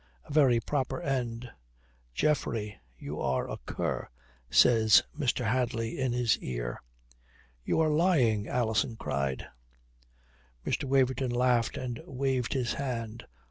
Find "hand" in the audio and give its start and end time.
12.73-13.27